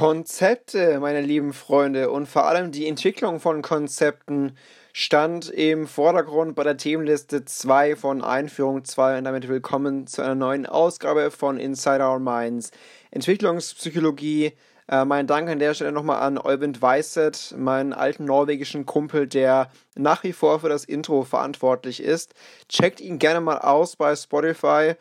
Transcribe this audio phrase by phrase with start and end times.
[0.00, 4.56] Konzepte, meine lieben Freunde, und vor allem die Entwicklung von Konzepten
[4.94, 10.34] stand im Vordergrund bei der Themenliste 2 von Einführung 2 und damit willkommen zu einer
[10.34, 12.70] neuen Ausgabe von Inside Our Minds.
[13.10, 14.52] Entwicklungspsychologie,
[14.90, 19.70] äh, mein Dank an der Stelle nochmal an Eubind Weiset, meinen alten norwegischen Kumpel, der
[19.94, 22.34] nach wie vor für das Intro verantwortlich ist.
[22.68, 24.94] Checkt ihn gerne mal aus bei Spotify.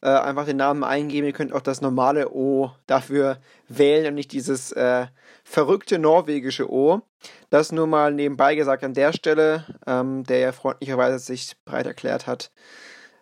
[0.00, 1.26] Äh, einfach den Namen eingeben.
[1.26, 5.06] Ihr könnt auch das normale O dafür wählen und nicht dieses äh,
[5.42, 7.02] verrückte norwegische O.
[7.50, 12.26] Das nur mal nebenbei gesagt an der Stelle, ähm, der ja freundlicherweise sich bereit erklärt
[12.26, 12.50] hat,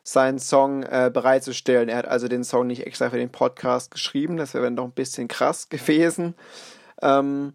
[0.03, 1.89] seinen Song äh, bereitzustellen.
[1.89, 4.85] Er hat also den Song nicht extra für den Podcast geschrieben, das wäre dann doch
[4.85, 6.35] ein bisschen krass gewesen.
[7.02, 7.55] Ähm,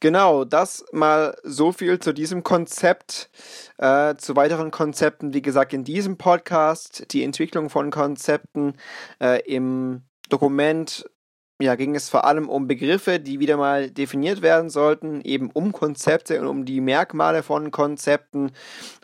[0.00, 3.30] genau, das mal so viel zu diesem Konzept.
[3.78, 8.74] Äh, zu weiteren Konzepten, wie gesagt, in diesem Podcast, die Entwicklung von Konzepten
[9.20, 11.04] äh, im Dokument
[11.60, 15.72] ja, ging es vor allem um Begriffe, die wieder mal definiert werden sollten, eben um
[15.72, 18.52] Konzepte und um die Merkmale von Konzepten,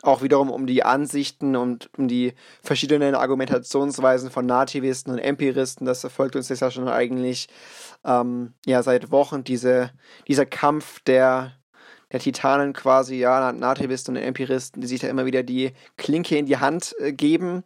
[0.01, 5.85] auch wiederum um die Ansichten und um die verschiedenen Argumentationsweisen von Nativisten und Empiristen.
[5.85, 7.47] Das verfolgt uns jetzt ja schon eigentlich
[8.03, 9.91] ähm, ja, seit Wochen, diese,
[10.27, 11.53] dieser Kampf der,
[12.11, 16.47] der Titanen quasi, ja, Nativisten und Empiristen, die sich da immer wieder die Klinke in
[16.47, 17.63] die Hand äh, geben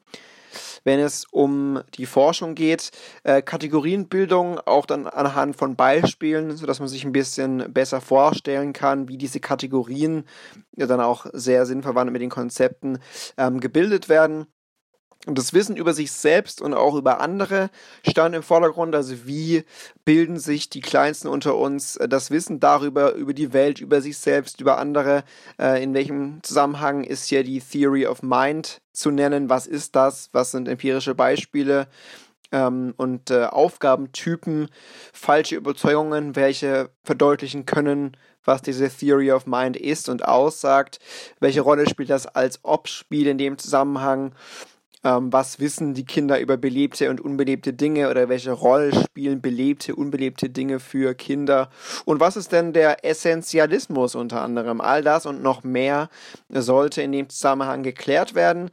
[0.83, 2.91] wenn es um die Forschung geht.
[3.23, 9.07] Äh, Kategorienbildung auch dann anhand von Beispielen, sodass man sich ein bisschen besser vorstellen kann,
[9.07, 10.25] wie diese Kategorien
[10.75, 12.99] ja dann auch sehr sinnverwandt mit den Konzepten
[13.37, 14.47] ähm, gebildet werden.
[15.27, 17.69] Und das Wissen über sich selbst und auch über andere
[18.07, 18.95] stand im Vordergrund.
[18.95, 19.63] Also wie
[20.03, 24.17] bilden sich die Kleinsten unter uns äh, das Wissen darüber, über die Welt, über sich
[24.17, 25.23] selbst, über andere.
[25.59, 29.49] Äh, in welchem Zusammenhang ist hier die Theory of Mind zu nennen?
[29.49, 30.29] Was ist das?
[30.31, 31.87] Was sind empirische Beispiele?
[32.51, 34.69] Ähm, und äh, Aufgabentypen,
[35.13, 40.99] falsche Überzeugungen, welche verdeutlichen können, was diese Theory of Mind ist und aussagt.
[41.39, 44.33] Welche Rolle spielt das als Ob-Spiel in dem Zusammenhang?
[45.03, 49.95] Ähm, was wissen die Kinder über belebte und unbelebte Dinge oder welche Rolle spielen belebte,
[49.95, 51.69] unbelebte Dinge für Kinder
[52.05, 54.81] und was ist denn der Essentialismus unter anderem.
[54.81, 56.09] All das und noch mehr
[56.49, 58.69] sollte in dem Zusammenhang geklärt werden.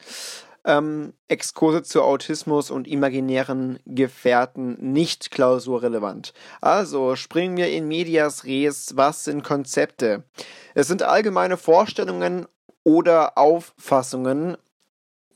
[0.65, 6.34] Ähm, Exkurse zu Autismus und imaginären Gefährten nicht klausurrelevant.
[6.60, 8.97] Also springen wir in Medias Res.
[8.97, 10.25] Was sind Konzepte?
[10.75, 12.47] Es sind allgemeine Vorstellungen
[12.84, 14.59] oder Auffassungen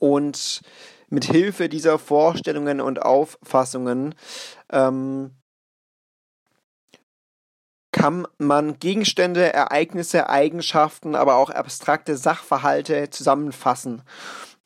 [0.03, 0.59] und
[1.07, 4.15] mit Hilfe dieser Vorstellungen und Auffassungen
[4.69, 5.31] ähm,
[7.93, 14.01] kann man Gegenstände, Ereignisse, Eigenschaften, aber auch abstrakte Sachverhalte zusammenfassen.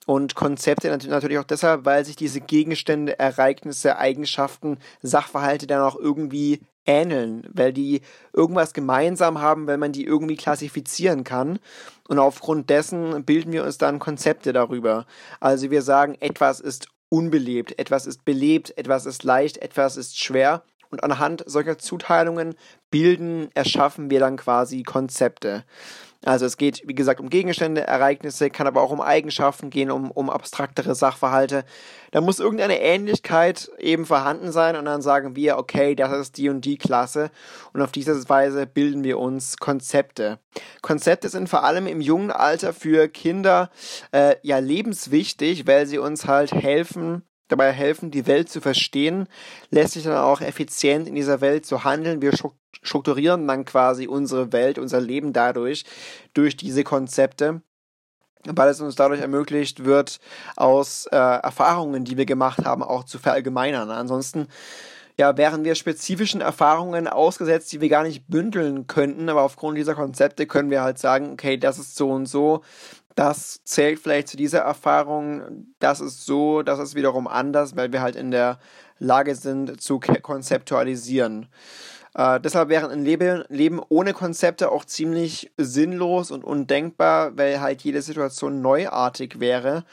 [0.07, 6.61] Und Konzepte natürlich auch deshalb, weil sich diese Gegenstände, Ereignisse, Eigenschaften, Sachverhalte dann auch irgendwie
[6.87, 8.01] ähneln, weil die
[8.33, 11.59] irgendwas gemeinsam haben, weil man die irgendwie klassifizieren kann.
[12.07, 15.05] Und aufgrund dessen bilden wir uns dann Konzepte darüber.
[15.39, 20.63] Also wir sagen, etwas ist unbelebt, etwas ist belebt, etwas ist leicht, etwas ist schwer.
[20.89, 22.55] Und anhand solcher Zuteilungen
[22.89, 25.65] bilden, erschaffen wir dann quasi Konzepte.
[26.27, 30.11] Also es geht, wie gesagt, um Gegenstände, Ereignisse, kann aber auch um Eigenschaften gehen, um,
[30.11, 31.63] um abstraktere Sachverhalte.
[32.11, 36.49] Da muss irgendeine Ähnlichkeit eben vorhanden sein und dann sagen wir, okay, das ist die
[36.49, 37.31] und die Klasse
[37.71, 40.39] und auf diese Weise bilden wir uns Konzepte.
[40.81, 43.69] Konzepte sind vor allem im jungen Alter für Kinder
[44.11, 49.27] äh, ja lebenswichtig, weil sie uns halt helfen, dabei helfen, die Welt zu verstehen,
[49.69, 52.21] lässt sich dann auch effizient in dieser Welt zu handeln.
[52.21, 52.33] Wir
[52.81, 55.85] strukturieren dann quasi unsere Welt, unser Leben dadurch,
[56.33, 57.61] durch diese Konzepte
[58.49, 60.19] weil es uns dadurch ermöglicht wird,
[60.55, 63.91] aus äh, Erfahrungen, die wir gemacht haben, auch zu verallgemeinern.
[63.91, 64.47] Ansonsten
[65.17, 69.95] ja, wären wir spezifischen Erfahrungen ausgesetzt, die wir gar nicht bündeln könnten, aber aufgrund dieser
[69.95, 72.61] Konzepte können wir halt sagen, okay, das ist so und so,
[73.17, 78.01] das zählt vielleicht zu dieser Erfahrung, das ist so, das ist wiederum anders, weil wir
[78.01, 78.59] halt in der
[78.99, 81.47] Lage sind zu konzeptualisieren.
[82.13, 87.81] Äh, deshalb wäre ein Leben, Leben ohne Konzepte auch ziemlich sinnlos und undenkbar, weil halt
[87.81, 89.83] jede Situation neuartig wäre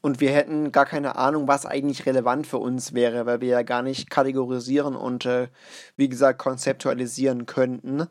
[0.00, 3.62] und wir hätten gar keine Ahnung, was eigentlich relevant für uns wäre, weil wir ja
[3.62, 5.48] gar nicht kategorisieren und, äh,
[5.96, 8.06] wie gesagt, konzeptualisieren könnten.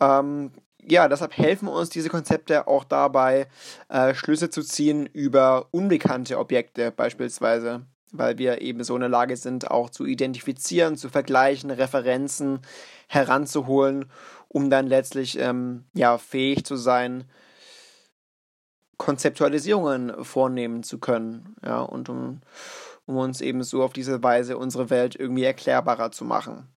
[0.00, 0.50] Ähm,
[0.88, 3.48] ja, deshalb helfen uns diese Konzepte auch dabei,
[3.88, 9.36] äh, Schlüsse zu ziehen über unbekannte Objekte beispielsweise, weil wir eben so in der Lage
[9.36, 12.60] sind, auch zu identifizieren, zu vergleichen, Referenzen
[13.08, 14.10] heranzuholen,
[14.48, 17.24] um dann letztlich ähm, ja, fähig zu sein,
[18.96, 22.40] Konzeptualisierungen vornehmen zu können, ja, und um,
[23.04, 26.68] um uns eben so auf diese Weise unsere Welt irgendwie erklärbarer zu machen.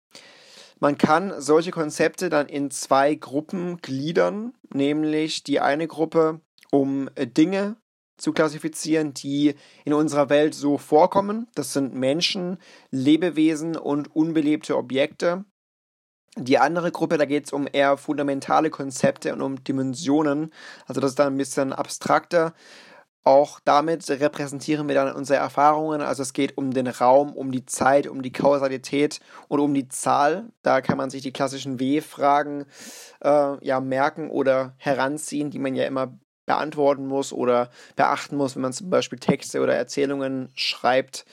[0.80, 6.40] Man kann solche Konzepte dann in zwei Gruppen gliedern, nämlich die eine Gruppe,
[6.72, 7.76] um äh, Dinge
[8.18, 9.56] zu klassifizieren, die
[9.86, 11.48] in unserer Welt so vorkommen.
[11.56, 12.58] Das sind Menschen,
[12.92, 15.46] Lebewesen und unbelebte Objekte.
[16.38, 20.54] Die andere Gruppe, da geht es um eher fundamentale Konzepte und um Dimensionen.
[20.86, 22.54] Also das ist dann ein bisschen abstrakter.
[23.30, 26.02] Auch damit repräsentieren wir dann unsere Erfahrungen.
[26.02, 29.88] Also es geht um den Raum, um die Zeit, um die Kausalität und um die
[29.88, 30.46] Zahl.
[30.64, 32.66] Da kann man sich die klassischen W-Fragen
[33.24, 36.18] äh, ja merken oder heranziehen, die man ja immer
[36.48, 41.28] beantworten muss oder beachten muss, wenn man zum Beispiel Texte oder Erzählungen schreibt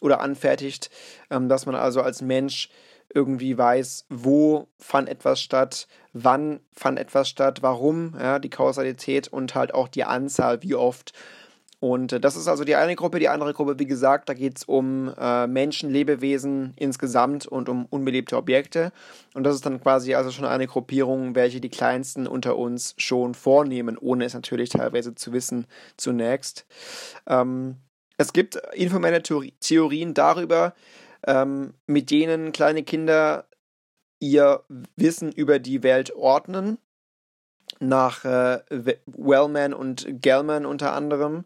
[0.00, 0.88] oder anfertigt,
[1.30, 2.70] ähm, dass man also als Mensch
[3.12, 9.56] irgendwie weiß, wo fand etwas statt, wann fand etwas statt, warum, ja, die Kausalität und
[9.56, 11.12] halt auch die Anzahl, wie oft.
[11.80, 13.18] Und äh, das ist also die eine Gruppe.
[13.18, 17.86] Die andere Gruppe, wie gesagt, da geht es um äh, Menschen, Lebewesen insgesamt und um
[17.86, 18.92] unbelebte Objekte.
[19.34, 23.34] Und das ist dann quasi also schon eine Gruppierung, welche die kleinsten unter uns schon
[23.34, 25.66] vornehmen, ohne es natürlich teilweise zu wissen
[25.96, 26.66] zunächst.
[27.26, 27.76] Ähm,
[28.18, 30.74] es gibt informelle Theorien darüber,
[31.26, 33.46] ähm, mit denen kleine Kinder
[34.18, 34.62] ihr
[34.96, 36.76] Wissen über die Welt ordnen.
[37.78, 38.58] Nach äh,
[39.06, 41.44] Wellman und Gellman unter anderem.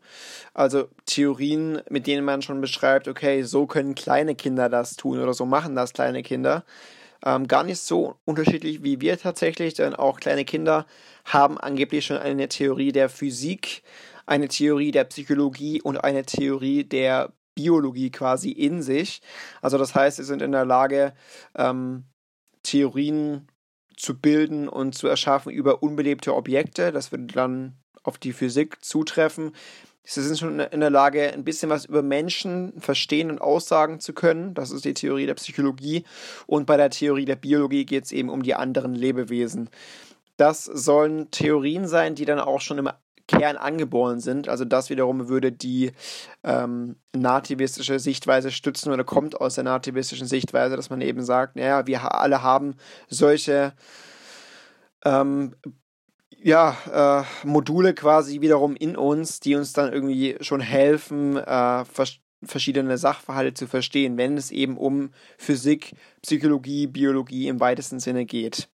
[0.52, 5.34] Also Theorien, mit denen man schon beschreibt, okay, so können kleine Kinder das tun oder
[5.34, 6.64] so machen das kleine Kinder.
[7.24, 10.86] Ähm, gar nicht so unterschiedlich wie wir tatsächlich, denn auch kleine Kinder
[11.24, 13.82] haben angeblich schon eine Theorie der Physik,
[14.26, 19.22] eine Theorie der Psychologie und eine Theorie der Biologie quasi in sich.
[19.62, 21.14] Also das heißt, sie sind in der Lage,
[21.54, 22.04] ähm,
[22.62, 23.48] Theorien
[23.96, 26.92] zu bilden und zu erschaffen über unbelebte Objekte.
[26.92, 29.52] Das würde dann auf die Physik zutreffen.
[30.06, 34.12] Sie sind schon in der Lage, ein bisschen was über Menschen verstehen und aussagen zu
[34.12, 34.52] können.
[34.52, 36.04] Das ist die Theorie der Psychologie.
[36.46, 39.70] Und bei der Theorie der Biologie geht es eben um die anderen Lebewesen.
[40.36, 42.90] Das sollen Theorien sein, die dann auch schon im
[43.26, 44.48] Kern angeboren sind.
[44.48, 45.92] Also das wiederum würde die
[46.42, 51.86] ähm, nativistische Sichtweise stützen oder kommt aus der nativistischen Sichtweise, dass man eben sagt, naja,
[51.86, 52.76] wir alle haben
[53.08, 53.72] solche
[55.04, 55.54] ähm,
[56.36, 61.84] ja, äh, Module quasi wiederum in uns, die uns dann irgendwie schon helfen, äh,
[62.42, 68.68] verschiedene Sachverhalte zu verstehen, wenn es eben um Physik, Psychologie, Biologie im weitesten Sinne geht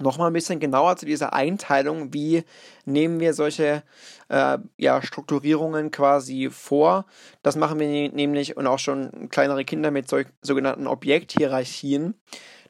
[0.00, 2.44] nochmal ein bisschen genauer zu dieser Einteilung, wie
[2.84, 3.82] nehmen wir solche
[4.28, 7.04] äh, ja, Strukturierungen quasi vor.
[7.42, 10.08] Das machen wir nämlich und auch schon kleinere Kinder mit
[10.42, 12.14] sogenannten Objekthierarchien.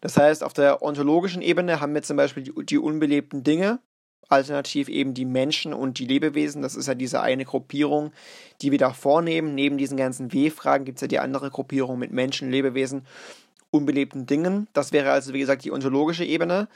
[0.01, 3.81] Das heißt, auf der ontologischen Ebene haben wir zum Beispiel die, die unbelebten Dinge,
[4.29, 6.63] alternativ eben die Menschen und die Lebewesen.
[6.63, 8.13] Das ist ja diese eine Gruppierung,
[8.63, 9.55] die wir da vornehmen.
[9.55, 13.07] Neben diesen ganzen W-Fragen gibt es ja die andere Gruppierung mit Menschen, Lebewesen
[13.71, 14.69] unbelebten Dingen.
[14.73, 16.69] Das wäre also, wie gesagt, die ontologische Ebene.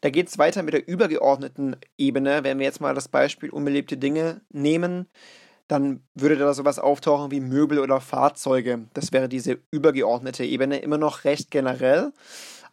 [0.00, 2.44] Da geht es weiter mit der übergeordneten Ebene.
[2.44, 5.06] Wenn wir jetzt mal das Beispiel unbelebte Dinge nehmen,
[5.68, 8.86] dann würde da sowas auftauchen wie Möbel oder Fahrzeuge.
[8.92, 12.12] Das wäre diese übergeordnete Ebene, immer noch recht generell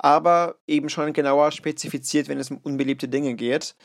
[0.04, 3.76] aber eben schon genauer spezifiziert, wenn es um unbeliebte Dinge geht.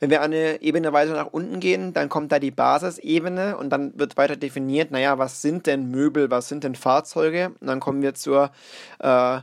[0.00, 3.96] Wenn wir eine Ebene weiter nach unten gehen, dann kommt da die Basisebene und dann
[3.96, 7.52] wird weiter definiert, naja, was sind denn Möbel, was sind denn Fahrzeuge?
[7.60, 8.50] Und dann kommen wir zur
[8.98, 9.40] äh,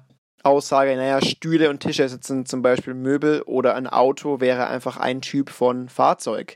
[0.48, 5.22] Aussage, naja, Stühle und Tische sind zum Beispiel Möbel oder ein Auto wäre einfach ein
[5.22, 6.56] Typ von Fahrzeug.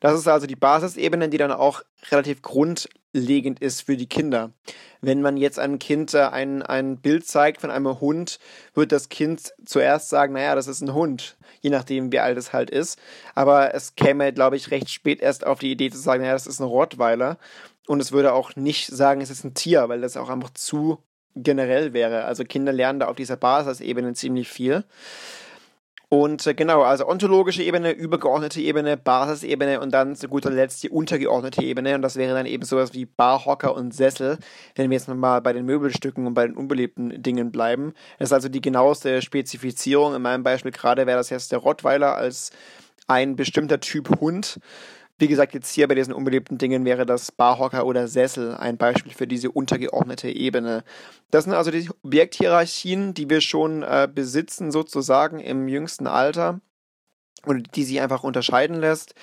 [0.00, 4.52] Das ist also die Basisebene, die dann auch relativ grundlegend ist für die Kinder.
[5.00, 8.38] Wenn man jetzt einem Kind äh, ein, ein Bild zeigt von einem Hund,
[8.74, 12.52] wird das Kind zuerst sagen, naja, das ist ein Hund, je nachdem, wie alt es
[12.52, 12.98] halt ist.
[13.34, 16.46] Aber es käme, glaube ich, recht spät erst auf die Idee zu sagen, naja, das
[16.46, 17.38] ist ein Rottweiler.
[17.86, 21.02] Und es würde auch nicht sagen, es ist ein Tier, weil das auch einfach zu
[21.34, 22.24] generell wäre.
[22.24, 24.84] Also Kinder lernen da auf dieser Basisebene ziemlich viel.
[26.12, 30.90] Und äh, genau, also ontologische Ebene, übergeordnete Ebene, Basisebene und dann zu guter Letzt die
[30.90, 31.94] untergeordnete Ebene.
[31.94, 34.36] Und das wäre dann eben sowas wie Barhocker und Sessel,
[34.74, 37.94] wenn wir jetzt nochmal bei den Möbelstücken und bei den unbelebten Dingen bleiben.
[38.18, 40.14] Das ist also die genaueste Spezifizierung.
[40.14, 42.50] In meinem Beispiel gerade wäre das jetzt der Rottweiler als
[43.06, 44.60] ein bestimmter Typ Hund.
[45.22, 49.12] Wie gesagt, jetzt hier bei diesen unbelebten Dingen wäre das Barhocker oder Sessel ein Beispiel
[49.12, 50.82] für diese untergeordnete Ebene.
[51.30, 56.60] Das sind also die Objekthierarchien, die wir schon äh, besitzen, sozusagen im jüngsten Alter
[57.46, 59.14] und die sich einfach unterscheiden lässt.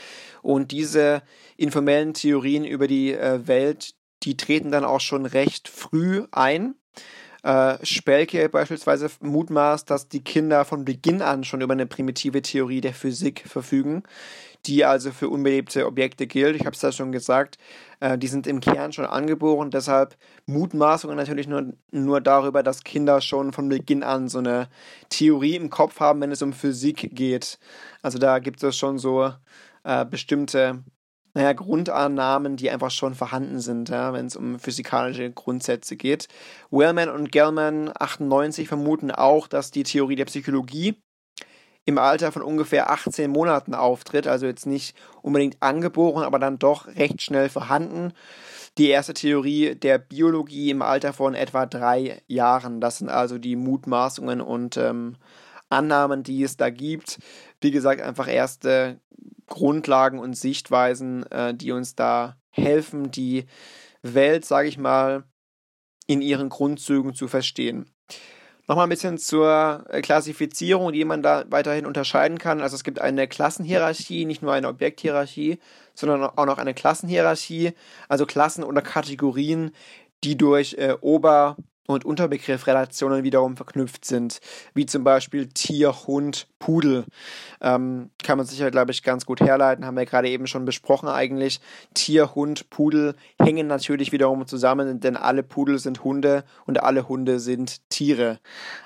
[0.42, 1.22] Und diese
[1.58, 6.76] informellen Theorien über die äh, Welt, die treten dann auch schon recht früh ein.
[7.44, 12.82] Äh, Spelke beispielsweise mutmaßt, dass die Kinder von Beginn an schon über eine primitive Theorie
[12.82, 14.04] der Physik verfügen,
[14.66, 16.56] die also für unbelebte Objekte gilt.
[16.56, 17.58] Ich habe es da schon gesagt,
[18.00, 23.22] äh, die sind im Kern schon angeboren, deshalb Mutmaßungen natürlich nur, nur darüber, dass Kinder
[23.22, 24.70] schon von Beginn an so eine
[25.10, 27.60] Theorie im Kopf haben, wenn es um Physik geht.
[28.02, 29.32] Also da gibt es schon so
[29.84, 30.84] äh, bestimmte
[31.34, 36.28] naja, Grundannahmen, die einfach schon vorhanden sind, ja, wenn es um physikalische Grundsätze geht.
[36.72, 40.96] Wellman und Gellman 98 vermuten auch, dass die Theorie der Psychologie
[41.90, 46.88] im Alter von ungefähr 18 Monaten auftritt, also jetzt nicht unbedingt angeboren, aber dann doch
[46.88, 48.14] recht schnell vorhanden.
[48.78, 52.80] Die erste Theorie der Biologie im Alter von etwa drei Jahren.
[52.80, 55.16] Das sind also die Mutmaßungen und ähm,
[55.70, 57.18] Annahmen, die es da gibt.
[57.60, 59.00] Wie gesagt, einfach erste
[59.48, 63.46] Grundlagen und Sichtweisen, äh, die uns da helfen, die
[64.04, 65.24] Welt, sage ich mal,
[66.06, 67.90] in ihren Grundzügen zu verstehen.
[68.70, 72.62] Nochmal ein bisschen zur äh, Klassifizierung, die man da weiterhin unterscheiden kann.
[72.62, 75.58] Also es gibt eine Klassenhierarchie, nicht nur eine Objekthierarchie,
[75.96, 77.74] sondern auch noch eine Klassenhierarchie,
[78.10, 79.72] also Klassen oder Kategorien,
[80.24, 81.58] die durch äh, Ober-
[81.90, 84.42] und Unterbegriffrelationen wiederum verknüpft sind,
[84.76, 87.06] wie zum Beispiel Tier, Hund, Pudel.
[87.62, 91.10] Ähm, kann man sicher, glaube ich, ganz gut herleiten, haben wir gerade eben schon besprochen
[91.10, 91.60] eigentlich.
[91.96, 97.40] Tier, Hund, Pudel hängen natürlich wiederum zusammen, denn alle Pudel sind Hunde und alle Hunde
[97.40, 98.40] sind Tiere.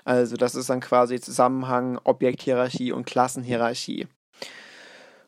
[0.06, 4.08] Also das ist dann quasi Zusammenhang Objekthierarchie und Klassenhierarchie.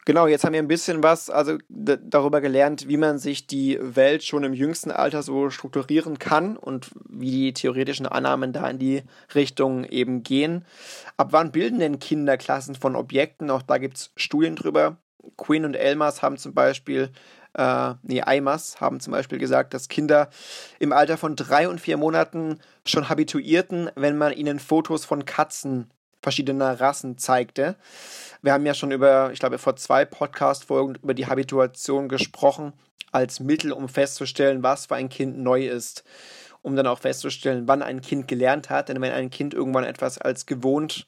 [0.07, 4.23] Genau, jetzt haben wir ein bisschen was also darüber gelernt, wie man sich die Welt
[4.23, 9.01] schon im jüngsten Alter so strukturieren kann und wie die theoretischen Annahmen da in die
[9.33, 10.63] Richtung eben gehen.
[11.17, 13.49] Ab wann bilden denn Kinder Klassen von Objekten?
[13.49, 14.97] Auch da gibt es Studien drüber.
[15.37, 17.09] Quinn und Elmas haben zum Beispiel
[17.55, 20.29] äh, nee, Eimers haben zum Beispiel gesagt, dass Kinder
[20.77, 25.89] im Alter von drei und vier Monaten schon habituierten, wenn man ihnen Fotos von Katzen
[26.21, 27.75] verschiedener Rassen zeigte.
[28.41, 32.73] Wir haben ja schon über, ich glaube, vor zwei Podcast-Folgen über die Habituation gesprochen,
[33.11, 36.03] als Mittel, um festzustellen, was für ein Kind neu ist.
[36.61, 38.89] Um dann auch festzustellen, wann ein Kind gelernt hat.
[38.89, 41.07] Denn wenn ein Kind irgendwann etwas als gewohnt,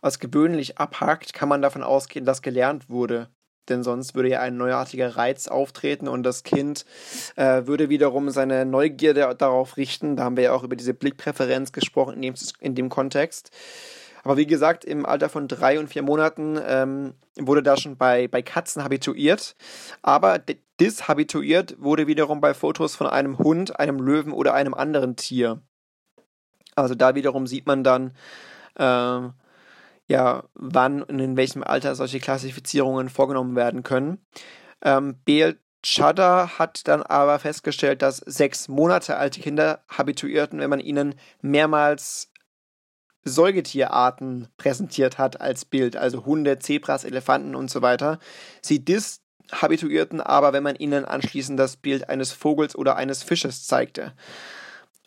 [0.00, 3.28] als gewöhnlich abhakt, kann man davon ausgehen, dass gelernt wurde.
[3.68, 6.84] Denn sonst würde ja ein neuartiger Reiz auftreten und das Kind
[7.36, 10.16] äh, würde wiederum seine Neugierde darauf richten.
[10.16, 13.50] Da haben wir ja auch über diese Blickpräferenz gesprochen in dem, in dem Kontext.
[14.26, 18.26] Aber wie gesagt, im Alter von drei und vier Monaten ähm, wurde da schon bei,
[18.26, 19.54] bei Katzen habituiert.
[20.02, 20.40] Aber
[20.80, 25.62] dishabituiert wurde wiederum bei Fotos von einem Hund, einem Löwen oder einem anderen Tier.
[26.74, 28.16] Also da wiederum sieht man dann,
[28.76, 29.28] äh,
[30.08, 34.26] ja, wann und in welchem Alter solche Klassifizierungen vorgenommen werden können.
[34.82, 40.80] Ähm, Beel Chadder hat dann aber festgestellt, dass sechs Monate alte Kinder habituierten, wenn man
[40.80, 42.32] ihnen mehrmals
[43.26, 48.20] Säugetierarten präsentiert hat als Bild, also Hunde, Zebras, Elefanten und so weiter.
[48.62, 54.12] Sie dishabituierten aber, wenn man ihnen anschließend das Bild eines Vogels oder eines Fisches zeigte.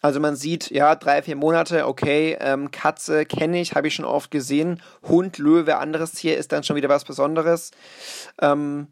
[0.02, 4.06] Also man sieht, ja, drei, vier Monate, okay, ähm, Katze kenne ich, habe ich schon
[4.06, 4.82] oft gesehen.
[5.04, 7.72] Hund, Löwe, anderes Tier ist dann schon wieder was Besonderes.
[8.42, 8.88] Ähm,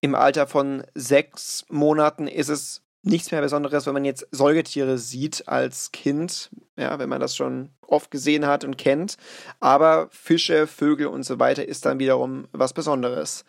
[0.00, 5.46] Im Alter von sechs Monaten ist es nichts mehr Besonderes, wenn man jetzt Säugetiere sieht
[5.46, 9.16] als Kind, ja, wenn man das schon oft gesehen hat und kennt.
[9.60, 13.44] Aber Fische, Vögel und so weiter ist dann wiederum was Besonderes.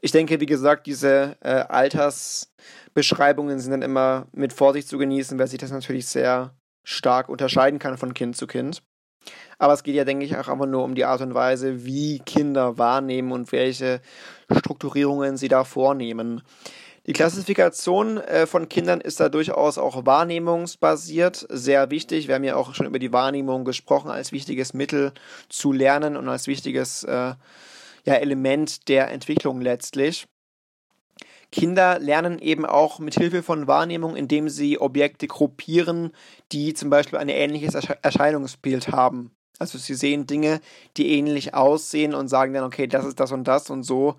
[0.00, 5.48] Ich denke, wie gesagt, diese äh, Altersbeschreibungen sind dann immer mit Vorsicht zu genießen, weil
[5.48, 8.82] sich das natürlich sehr stark unterscheiden kann von Kind zu Kind.
[9.58, 12.20] Aber es geht ja, denke ich, auch einfach nur um die Art und Weise, wie
[12.20, 14.00] Kinder wahrnehmen und welche
[14.50, 16.40] Strukturierungen sie da vornehmen.
[17.06, 22.28] Die Klassifikation äh, von Kindern ist da durchaus auch wahrnehmungsbasiert, sehr wichtig.
[22.28, 25.12] Wir haben ja auch schon über die Wahrnehmung gesprochen, als wichtiges Mittel
[25.48, 27.34] zu lernen und als wichtiges äh,
[28.04, 30.26] ja, Element der Entwicklung letztlich.
[31.50, 36.12] Kinder lernen eben auch mit Hilfe von Wahrnehmung, indem sie Objekte gruppieren,
[36.52, 39.32] die zum Beispiel ein ähnliches Erscheinungsbild haben.
[39.60, 40.60] Also sie sehen Dinge,
[40.96, 44.16] die ähnlich aussehen und sagen dann, okay, das ist das und das und so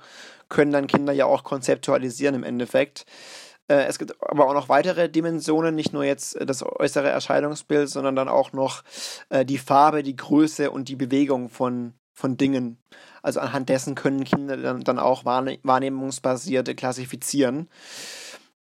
[0.50, 3.06] können dann Kinder ja auch konzeptualisieren im Endeffekt.
[3.68, 8.16] Äh, es gibt aber auch noch weitere Dimensionen, nicht nur jetzt das äußere Erscheinungsbild, sondern
[8.16, 8.84] dann auch noch
[9.30, 12.78] äh, die Farbe, die Größe und die Bewegung von, von Dingen.
[13.24, 17.70] Also anhand dessen können Kinder dann, dann auch wahrnehmungsbasierte klassifizieren.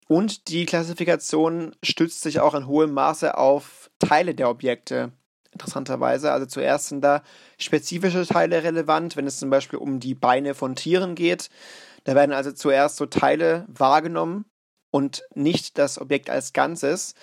[0.08, 5.12] Und die Klassifikation stützt sich auch in hohem Maße auf Teile der Objekte
[5.58, 6.32] interessanterweise.
[6.32, 7.24] Also zuerst sind da
[7.58, 11.50] spezifische Teile relevant, wenn es zum Beispiel um die Beine von Tieren geht.
[12.04, 14.46] Da werden also zuerst so Teile wahrgenommen
[14.92, 17.16] und nicht das Objekt als Ganzes.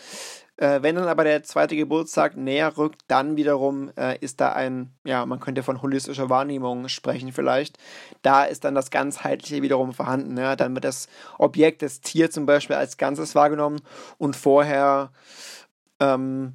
[0.56, 4.94] Äh, wenn dann aber der zweite Geburtstag näher rückt, dann wiederum äh, ist da ein,
[5.04, 7.78] ja, man könnte von holistischer Wahrnehmung sprechen vielleicht.
[8.22, 10.36] Da ist dann das Ganzheitliche wiederum vorhanden.
[10.36, 10.54] Ja?
[10.54, 13.80] Dann wird das Objekt, das Tier zum Beispiel als Ganzes wahrgenommen
[14.18, 15.10] und vorher
[15.98, 16.54] ähm,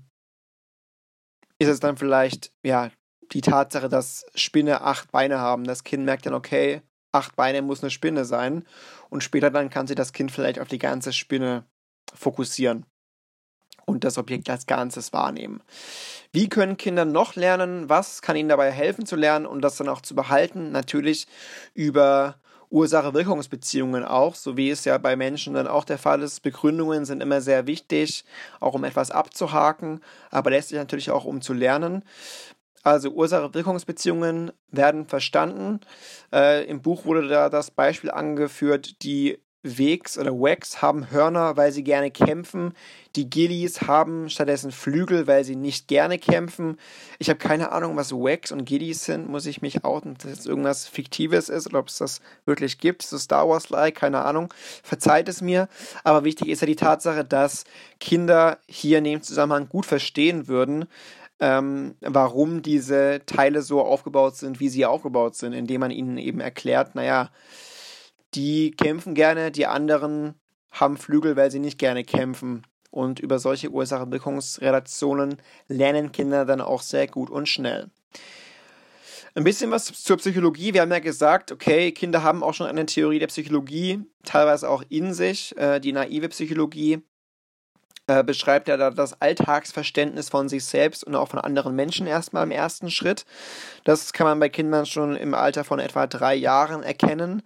[1.59, 2.89] ist es dann vielleicht, ja,
[3.31, 5.63] die Tatsache, dass Spinne acht Beine haben.
[5.65, 8.65] Das Kind merkt dann, okay, acht Beine muss eine Spinne sein.
[9.09, 11.65] Und später dann kann sich das Kind vielleicht auf die ganze Spinne
[12.15, 12.85] fokussieren
[13.85, 15.61] und das Objekt als Ganzes wahrnehmen.
[16.31, 17.89] Wie können Kinder noch lernen?
[17.89, 20.71] Was kann ihnen dabei helfen zu lernen und das dann auch zu behalten?
[20.71, 21.27] Natürlich
[21.73, 26.41] über Ursache-Wirkungsbeziehungen auch, so wie es ja bei Menschen dann auch der Fall ist.
[26.41, 28.25] Begründungen sind immer sehr wichtig,
[28.59, 32.03] auch um etwas abzuhaken, aber letztlich natürlich auch um zu lernen.
[32.83, 35.81] Also Ursache-Wirkungsbeziehungen werden verstanden.
[36.31, 41.71] Äh, Im Buch wurde da das Beispiel angeführt, die Wegs oder Wags haben Hörner, weil
[41.73, 42.73] sie gerne kämpfen.
[43.15, 46.77] Die Gillies haben stattdessen Flügel, weil sie nicht gerne kämpfen.
[47.17, 50.45] Ich habe keine Ahnung, was Wags und Gillies sind, muss ich mich outen, dass das
[50.45, 53.01] irgendwas Fiktives ist oder ob es das wirklich gibt.
[53.01, 54.53] So Star Wars-like, keine Ahnung.
[54.81, 55.67] Verzeiht es mir.
[56.05, 57.65] Aber wichtig ist ja die Tatsache, dass
[57.99, 60.85] Kinder hier in dem Zusammenhang gut verstehen würden,
[61.41, 66.39] ähm, warum diese Teile so aufgebaut sind, wie sie aufgebaut sind, indem man ihnen eben
[66.39, 67.29] erklärt, naja,
[68.35, 70.35] die kämpfen gerne, die anderen
[70.71, 72.65] haben Flügel, weil sie nicht gerne kämpfen.
[72.91, 77.91] Und über solche Ursache-Wirkungsrelationen lernen Kinder dann auch sehr gut und schnell.
[79.35, 80.73] Ein bisschen was zur Psychologie.
[80.73, 84.83] Wir haben ja gesagt, okay, Kinder haben auch schon eine Theorie der Psychologie, teilweise auch
[84.89, 87.03] in sich, äh, die naive Psychologie
[88.09, 92.43] äh, beschreibt er da das Alltagsverständnis von sich selbst und auch von anderen Menschen erstmal
[92.43, 93.25] im ersten Schritt.
[93.83, 97.43] Das kann man bei Kindern schon im Alter von etwa drei Jahren erkennen.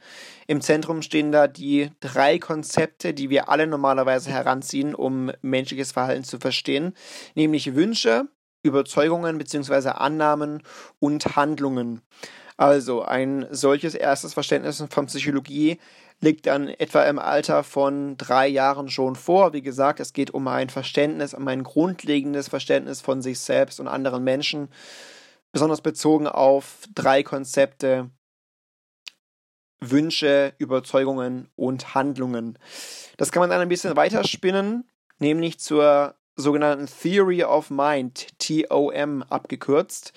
[0.47, 6.23] Im Zentrum stehen da die drei Konzepte, die wir alle normalerweise heranziehen, um menschliches Verhalten
[6.23, 6.93] zu verstehen,
[7.35, 8.27] nämlich Wünsche,
[8.63, 9.89] Überzeugungen bzw.
[9.89, 10.63] Annahmen
[10.99, 12.01] und Handlungen.
[12.55, 15.79] Also ein solches erstes Verständnis von Psychologie
[16.23, 19.51] liegt dann etwa im Alter von drei Jahren schon vor.
[19.51, 23.89] Wie gesagt, es geht um ein Verständnis, um ein grundlegendes Verständnis von sich selbst und
[23.89, 24.69] anderen Menschen,
[25.51, 28.09] besonders bezogen auf drei Konzepte
[29.81, 32.57] Wünsche, Überzeugungen und Handlungen.
[33.17, 40.13] Das kann man dann ein bisschen weiterspinnen, nämlich zur sogenannten Theory of Mind, TOM abgekürzt.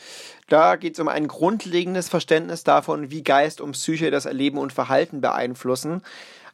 [0.49, 4.73] Da geht es um ein grundlegendes Verständnis davon, wie Geist und Psyche das Erleben und
[4.73, 6.03] Verhalten beeinflussen.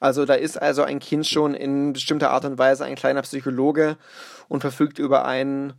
[0.01, 3.97] Also da ist also ein Kind schon in bestimmter Art und Weise ein kleiner Psychologe
[4.49, 5.75] und verfügt über ein,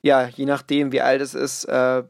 [0.00, 2.04] ja, je nachdem wie alt es ist, äh,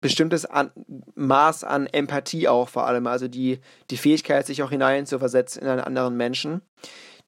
[0.00, 0.72] bestimmtes an,
[1.14, 5.80] Maß an Empathie auch vor allem, also die, die Fähigkeit, sich auch hineinzuversetzen in einen
[5.80, 6.62] anderen Menschen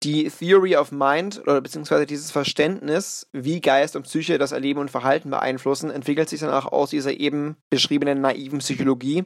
[0.02, 4.90] die Theory of Mind oder beziehungsweise dieses Verständnis, wie Geist und Psyche das Erleben und
[4.90, 9.24] Verhalten beeinflussen, entwickelt sich dann auch aus dieser eben beschriebenen naiven Psychologie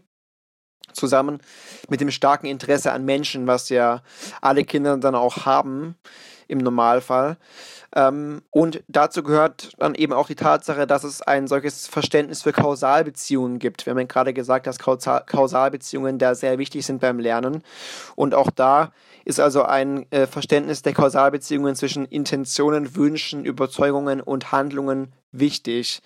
[0.92, 1.38] zusammen
[1.88, 4.02] mit dem starken Interesse an Menschen, was ja
[4.40, 5.96] alle Kinder dann auch haben
[6.48, 7.36] im Normalfall.
[7.94, 12.52] Ähm, und dazu gehört dann eben auch die Tatsache, dass es ein solches Verständnis für
[12.52, 13.86] Kausalbeziehungen gibt.
[13.86, 17.62] Wir haben ja gerade gesagt, dass Kausalbeziehungen da sehr wichtig sind beim Lernen.
[18.16, 18.92] Und auch da
[19.24, 26.00] ist also ein äh, Verständnis der Kausalbeziehungen zwischen Intentionen, Wünschen, Überzeugungen und Handlungen wichtig.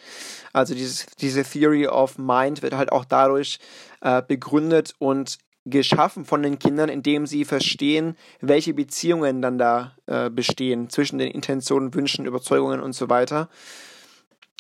[0.52, 3.59] Also dieses, diese Theory of Mind wird halt auch dadurch
[4.00, 10.31] äh, begründet und geschaffen von den Kindern, indem sie verstehen, welche Beziehungen dann da äh,
[10.31, 13.48] bestehen zwischen den Intentionen, Wünschen, Überzeugungen und so weiter.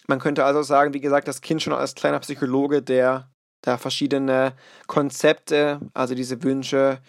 [0.06, 3.28] Man könnte also sagen, wie gesagt, das Kind schon als kleiner Psychologe, der
[3.62, 4.54] da verschiedene
[4.86, 7.00] Konzepte, also diese Wünsche,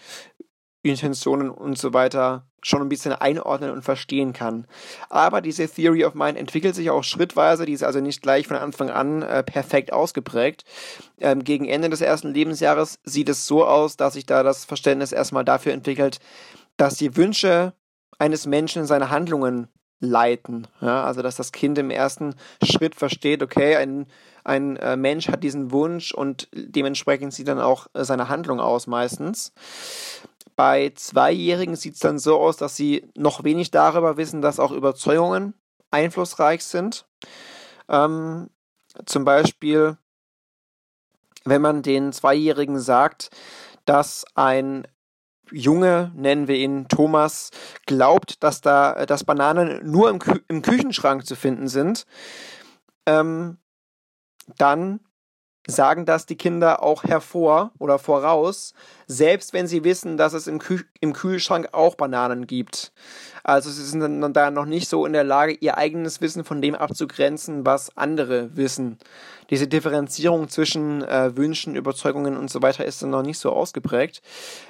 [0.81, 4.67] Intentionen und so weiter schon ein bisschen einordnen und verstehen kann.
[5.09, 8.57] Aber diese Theory of Mind entwickelt sich auch schrittweise, die ist also nicht gleich von
[8.57, 10.65] Anfang an äh, perfekt ausgeprägt.
[11.19, 15.11] Ähm, gegen Ende des ersten Lebensjahres sieht es so aus, dass sich da das Verständnis
[15.11, 16.19] erstmal dafür entwickelt,
[16.77, 17.73] dass die Wünsche
[18.17, 19.67] eines Menschen seine Handlungen
[19.99, 20.67] leiten.
[20.81, 24.07] Ja, also dass das Kind im ersten Schritt versteht, okay, ein,
[24.43, 28.87] ein äh, Mensch hat diesen Wunsch und dementsprechend sieht dann auch äh, seine Handlung aus
[28.87, 29.53] meistens.
[30.59, 34.73] Bei Zweijährigen sieht es dann so aus, dass sie noch wenig darüber wissen, dass auch
[34.73, 35.53] Überzeugungen
[35.89, 37.07] einflussreich sind.
[37.87, 38.49] Ähm,
[39.05, 39.97] zum Beispiel,
[41.45, 43.29] wenn man den Zweijährigen sagt,
[43.85, 44.85] dass ein
[45.49, 47.51] Junge, nennen wir ihn Thomas,
[47.85, 52.05] glaubt, dass da dass Bananen nur im, Kü im Küchenschrank zu finden sind,
[53.05, 53.59] ähm,
[54.57, 54.99] dann
[55.67, 58.73] sagen das die Kinder auch hervor oder voraus,
[59.07, 62.91] selbst wenn sie wissen, dass es im, Kühl im Kühlschrank auch Bananen gibt.
[63.43, 66.61] Also sie sind dann da noch nicht so in der Lage, ihr eigenes Wissen von
[66.61, 68.97] dem abzugrenzen, was andere wissen.
[69.49, 74.21] Diese Differenzierung zwischen äh, Wünschen, Überzeugungen und so weiter ist dann noch nicht so ausgeprägt.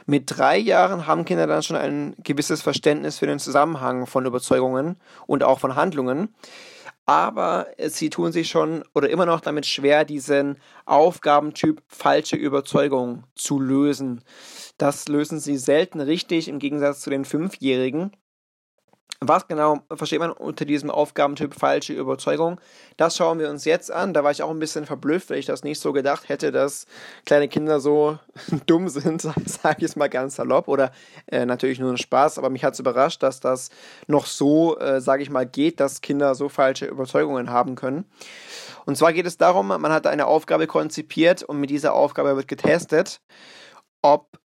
[0.06, 4.96] Mit drei Jahren haben Kinder dann schon ein gewisses Verständnis für den Zusammenhang von Überzeugungen
[5.28, 6.34] und auch von Handlungen
[7.10, 13.60] aber sie tun sich schon oder immer noch damit schwer, diesen Aufgabentyp falsche Überzeugung zu
[13.60, 14.24] lösen.
[14.78, 18.12] Das lösen sie selten richtig im Gegensatz zu den Fünfjährigen.
[19.22, 22.62] Was genau versteht man unter diesem Aufgabentyp falsche Überzeugung?
[22.96, 24.14] Das schauen wir uns jetzt an.
[24.14, 26.86] Da war ich auch ein bisschen verblüfft, weil ich das nicht so gedacht hätte, dass
[27.26, 28.18] kleine Kinder so
[28.66, 30.70] dumm sind, sage ich es mal ganz salopp.
[30.70, 30.94] Oder
[31.28, 33.72] äh, natürlich nur ein Spaß, aber mich hat es überrascht, dass das
[34.08, 38.06] noch so, äh, sage ich mal, geht, dass Kinder so falsche Überzeugungen haben können.
[38.86, 42.48] Und zwar geht es darum, man hat eine Aufgabe konzipiert und mit dieser Aufgabe wird
[42.48, 43.20] getestet,
[44.02, 44.40] ob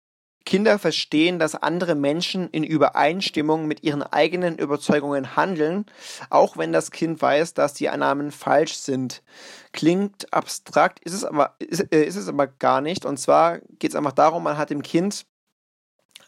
[0.45, 5.87] Kinder verstehen, dass andere Menschen in Übereinstimmung mit ihren eigenen Überzeugungen handeln,
[6.31, 9.23] auch wenn das Kind weiß, dass die Annahmen falsch sind.
[9.73, 13.05] Klingt abstrakt, ist es aber, ist, äh, ist es aber gar nicht.
[13.05, 15.27] Und zwar geht es einfach darum, man hat dem Kind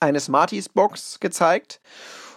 [0.00, 1.80] eine Smarties-Box gezeigt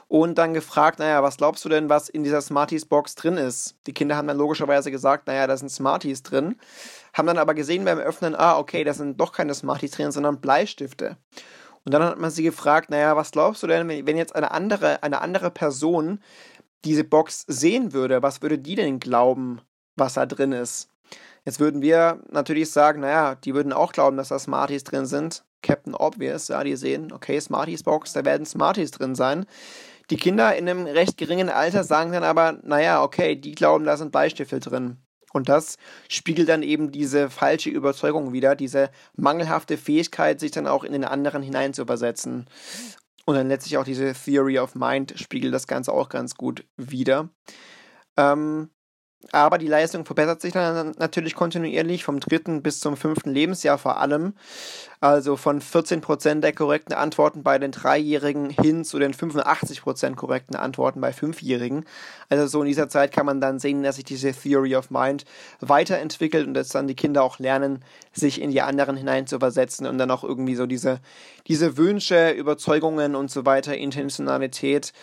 [0.07, 3.75] und dann gefragt, naja, was glaubst du denn, was in dieser Smarties-Box drin ist?
[3.87, 6.55] Die Kinder haben dann logischerweise gesagt, naja, da sind Smarties drin,
[7.13, 10.39] haben dann aber gesehen beim Öffnen, ah, okay, da sind doch keine Smarties drin, sondern
[10.39, 11.17] Bleistifte.
[11.87, 15.01] Und dann hat man sie gefragt, naja, was glaubst du denn, wenn jetzt eine andere,
[15.03, 16.19] eine andere Person
[16.83, 19.61] diese Box sehen würde, was würde die denn glauben,
[19.95, 20.89] was da drin ist?
[21.45, 25.45] Jetzt würden wir natürlich sagen, naja, die würden auch glauben, dass da Smarties drin sind.
[25.61, 29.45] Captain Obvious, ja, die sehen, okay, Smarties Box, da werden Smarties drin sein.
[30.09, 33.95] Die Kinder in einem recht geringen Alter sagen dann aber, naja, okay, die glauben, da
[33.95, 34.97] sind Bleistifte drin.
[35.33, 35.77] Und das
[36.09, 41.03] spiegelt dann eben diese falsche Überzeugung wieder, diese mangelhafte Fähigkeit, sich dann auch in den
[41.03, 42.47] anderen hineinzuversetzen.
[43.25, 47.29] Und dann letztlich auch diese Theory of Mind spiegelt das Ganze auch ganz gut wieder.
[48.15, 48.69] Ähm,
[49.31, 53.97] aber die Leistung verbessert sich dann natürlich kontinuierlich vom dritten bis zum fünften Lebensjahr vor
[53.97, 54.33] allem.
[54.99, 61.01] Also von 14% der korrekten Antworten bei den Dreijährigen hin zu den 85% korrekten Antworten
[61.01, 61.85] bei Fünfjährigen.
[62.29, 65.25] Also so in dieser Zeit kann man dann sehen, dass sich diese Theory of Mind
[65.59, 70.09] weiterentwickelt und dass dann die Kinder auch lernen, sich in die anderen hineinzuversetzen und dann
[70.09, 70.99] auch irgendwie so diese,
[71.47, 74.93] diese Wünsche, Überzeugungen und so weiter, Intentionalität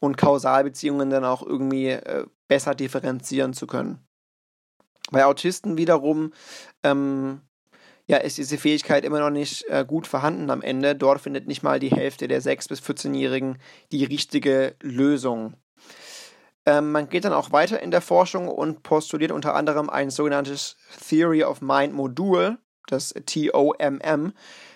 [0.00, 4.06] und Kausalbeziehungen dann auch irgendwie äh, besser differenzieren zu können.
[5.10, 6.32] Bei Autisten wiederum
[6.82, 7.40] ähm,
[8.06, 10.94] ja, ist diese Fähigkeit immer noch nicht äh, gut vorhanden am Ende.
[10.94, 13.58] Dort findet nicht mal die Hälfte der 6- bis 14-Jährigen
[13.92, 15.54] die richtige Lösung.
[16.66, 20.76] Ähm, man geht dann auch weiter in der Forschung und postuliert unter anderem ein sogenanntes
[21.08, 24.32] Theory of Mind Modul, das TOMM.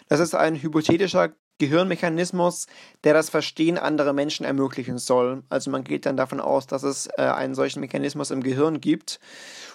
[0.09, 2.66] Das ist ein hypothetischer Gehirnmechanismus,
[3.05, 5.42] der das Verstehen anderer Menschen ermöglichen soll.
[5.49, 9.21] Also man geht dann davon aus, dass es äh, einen solchen Mechanismus im Gehirn gibt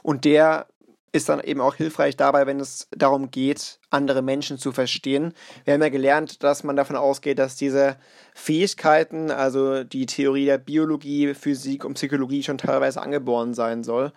[0.01, 0.67] und der
[1.13, 5.33] ist dann eben auch hilfreich dabei, wenn es darum geht, andere Menschen zu verstehen.
[5.63, 7.97] Wir haben ja gelernt, dass man davon ausgeht, dass diese
[8.33, 14.11] Fähigkeiten, also die Theorie der Biologie, Physik und Psychologie schon teilweise angeboren sein soll.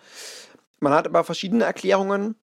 [0.79, 2.35] Man hat aber verschiedene Erklärungen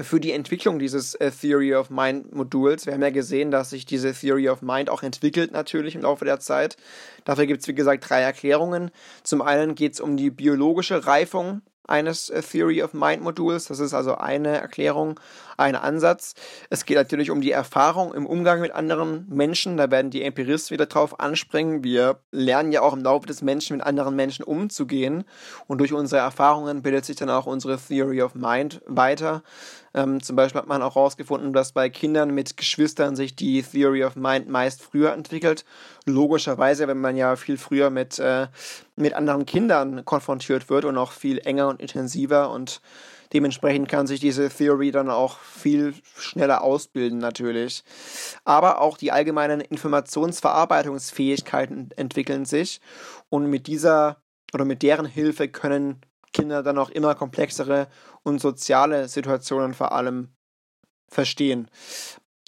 [0.00, 2.86] für die Entwicklung dieses äh, Theory of Mind Moduls.
[2.86, 6.24] Wir haben ja gesehen, dass sich diese Theory of Mind auch entwickelt natürlich im Laufe
[6.24, 6.76] der Zeit.
[7.24, 8.90] Dafür gibt es, wie gesagt, drei Erklärungen.
[9.22, 13.66] Zum einen geht es um die biologische Reifung eines äh, Theory of Mind Moduls.
[13.66, 15.18] Das ist also eine Erklärung,
[15.56, 16.34] ein Ansatz.
[16.70, 19.76] Es geht natürlich um die Erfahrung im Umgang mit anderen Menschen.
[19.76, 21.84] Da werden die Empiristen wieder drauf anspringen.
[21.84, 25.24] Wir lernen ja auch im Laufe des Menschen mit anderen Menschen umzugehen.
[25.66, 29.42] Und durch unsere Erfahrungen bildet sich dann auch unsere Theory of Mind weiter.
[29.96, 34.04] Ähm, zum Beispiel hat man auch herausgefunden, dass bei Kindern mit Geschwistern sich die Theory
[34.04, 35.64] of Mind meist früher entwickelt.
[36.04, 38.48] Logischerweise, wenn man ja viel früher mit, äh,
[38.94, 42.82] mit anderen Kindern konfrontiert wird und auch viel enger und intensiver und
[43.32, 47.82] dementsprechend kann sich diese Theory dann auch viel schneller ausbilden natürlich.
[48.44, 52.82] Aber auch die allgemeinen Informationsverarbeitungsfähigkeiten entwickeln sich
[53.30, 54.18] und mit dieser
[54.52, 56.02] oder mit deren Hilfe können
[56.36, 57.88] Kinder dann auch immer komplexere
[58.26, 60.34] und soziale Situationen vor allem
[61.08, 61.70] verstehen.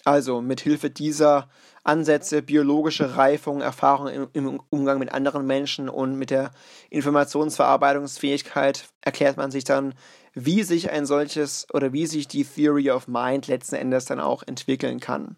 [0.03, 1.49] Also mit Hilfe dieser
[1.85, 6.51] Ansätze, biologische Reifung, Erfahrung im, im, Umgang mit anderen Menschen und mit der
[6.89, 9.93] Informationsverarbeitungsfähigkeit erklärt man sich dann,
[10.33, 14.43] wie sich ein solches oder wie sich die Theory of Mind letzten Endes dann auch
[14.45, 15.37] entwickeln kann.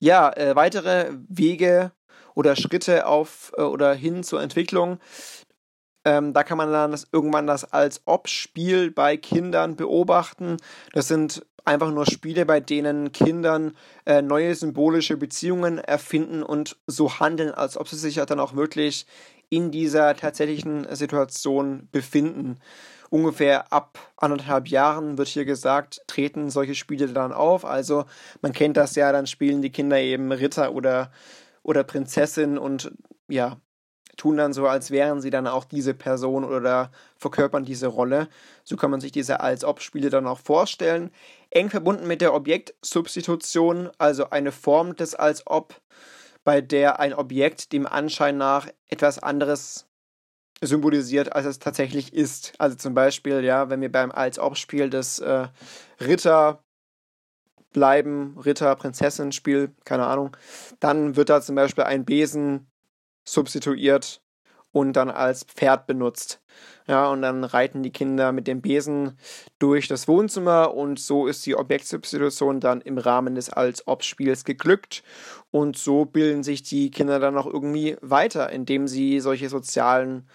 [0.00, 1.92] Ja, äh, weitere Wege
[2.34, 4.98] oder Schritte auf äh, oder hin zur Entwicklung
[6.06, 10.56] Ähm, da kann man dann das, irgendwann das als Ob-Spiel bei Kindern beobachten.
[10.92, 17.18] Das sind einfach nur Spiele, bei denen Kindern äh, neue symbolische Beziehungen erfinden und so
[17.18, 19.04] handeln, als ob sie sich dann auch wirklich
[19.48, 22.60] in dieser tatsächlichen Situation befinden.
[23.10, 27.64] Ungefähr ab anderthalb Jahren wird hier gesagt, treten solche Spiele dann auf.
[27.64, 28.04] Also
[28.42, 31.10] man kennt das ja, dann spielen die Kinder eben Ritter oder,
[31.64, 32.92] oder Prinzessin und
[33.26, 33.56] ja,
[34.16, 38.28] tun dann so, als wären sie dann auch diese Person oder verkörpern diese Rolle.
[38.64, 41.10] So kann man sich diese Als-Ob-Spiele dann auch vorstellen.
[41.50, 45.80] Eng verbunden mit der Objektsubstitution, also eine Form des Als-Ob,
[46.44, 49.86] bei der ein Objekt dem Anschein nach etwas anderes
[50.62, 52.54] symbolisiert, als es tatsächlich ist.
[52.58, 55.48] Also zum Beispiel, ja, wenn wir beim Als-Ob-Spiel des äh,
[56.00, 56.62] Ritter
[57.72, 60.34] bleiben, Ritter, Prinzessin-Spiel, keine Ahnung,
[60.80, 62.70] dann wird da zum Beispiel ein Besen
[63.28, 64.22] substituiert
[64.72, 66.40] und dann als Pferd benutzt.
[66.86, 69.18] Ja, und dann reiten die Kinder mit dem Besen
[69.58, 75.02] durch das Wohnzimmer und so ist die Objektsubstitution dann im Rahmen des Als-Ob-Spiels geglückt
[75.50, 80.28] und so bilden sich die Kinder dann auch irgendwie weiter, indem sie solche sozialen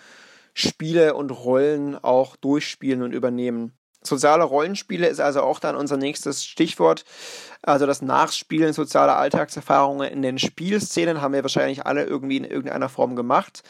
[0.54, 3.74] Spiele und Rollen auch durchspielen und übernehmen.
[4.04, 7.06] Soziale Rollenspiele ist also auch dann unser nächstes Stichwort.
[7.62, 12.90] Also das Nachspielen sozialer Alltagserfahrungen in den Spielszenen haben wir wahrscheinlich alle irgendwie in irgendeiner
[12.90, 13.62] Form gemacht,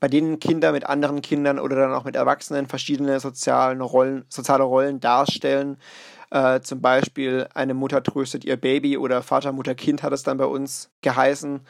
[0.00, 4.64] bei denen Kinder mit anderen Kindern oder dann auch mit Erwachsenen verschiedene sozialen Rollen, soziale
[4.64, 5.76] Rollen darstellen.
[6.30, 10.38] Äh, zum Beispiel eine Mutter tröstet ihr Baby oder Vater, Mutter, Kind hat es dann
[10.38, 11.60] bei uns geheißen.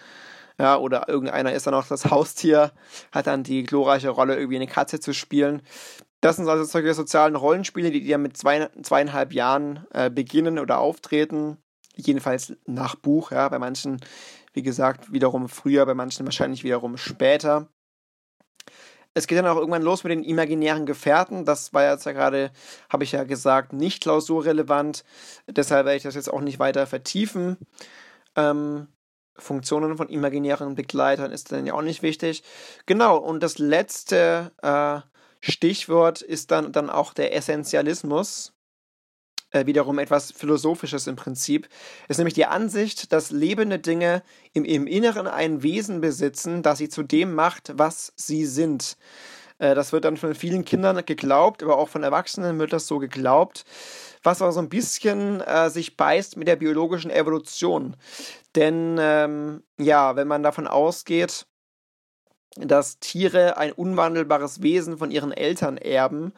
[0.59, 2.71] Ja, oder irgendeiner ist dann auch das Haustier,
[3.11, 5.63] hat dann die glorreiche Rolle, irgendwie eine Katze zu spielen.
[6.25, 10.79] Das sind also solche sozialen Rollenspiele, die ja mit zwei, zweieinhalb Jahren äh, beginnen oder
[10.79, 11.59] auftreten.
[11.97, 14.01] Jedenfalls nach Buch, ja, bei manchen,
[14.55, 17.69] wie gesagt, wiederum früher, bei manchen wahrscheinlich wiederum später.
[19.13, 21.45] Es geht dann auch irgendwann los mit den imaginären Gefährten.
[21.45, 22.53] Das war jetzt ja gerade,
[22.89, 25.05] habe ich ja gesagt, nicht klausurrelevant.
[25.47, 27.59] Deshalb werde ich das jetzt auch nicht weiter vertiefen.
[28.35, 28.89] Ähm,
[29.37, 32.45] Funktionen von imaginären Begleitern ist dann ja auch nicht wichtig.
[32.87, 35.01] Genau, und das letzte äh,
[35.53, 38.53] Stichwort ist dann, dann auch der Essentialismus.
[39.51, 41.69] Äh, wiederum etwas Philosophisches im Prinzip.
[42.09, 46.89] Ist nämlich die Ansicht, dass lebende Dinge im, im Inneren ein Wesen besitzen, das sie
[46.89, 48.97] zu dem macht, was sie sind.
[49.59, 52.99] Äh, das wird dann von vielen Kindern geglaubt, aber auch von Erwachsenen wird das so
[52.99, 53.65] geglaubt,
[54.25, 57.97] was aber so ein bisschen äh, sich beißt mit der biologischen Evolution.
[58.57, 61.47] Denn ähm, ja, wenn man davon ausgeht,
[62.57, 66.33] dass Tiere ein unwandelbares Wesen von ihren Eltern erben,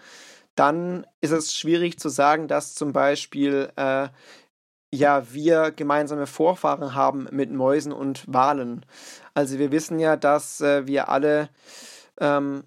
[0.54, 4.08] dann ist es schwierig zu sagen, dass zum Beispiel äh,
[4.92, 8.86] ja wir gemeinsame Vorfahren haben mit Mäusen und Walen.
[9.34, 11.50] Also wir wissen ja, dass äh, wir alle
[12.18, 12.64] ähm,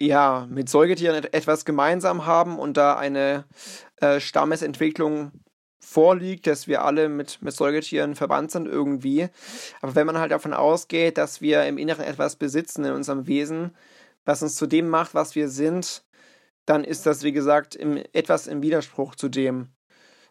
[0.00, 3.44] ja mit Säugetieren etwas gemeinsam haben und da eine
[3.96, 5.32] äh, Stammesentwicklung
[5.82, 9.28] vorliegt, dass wir alle mit, mit Säugetieren verwandt sind irgendwie.
[9.80, 13.76] Aber wenn man halt davon ausgeht, dass wir im Inneren etwas besitzen in unserem Wesen,
[14.24, 16.04] was uns zu dem macht, was wir sind,
[16.64, 19.72] dann ist das, wie gesagt, im, etwas im Widerspruch zu dem.